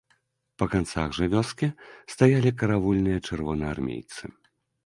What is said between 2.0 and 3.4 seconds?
стаялі каравульныя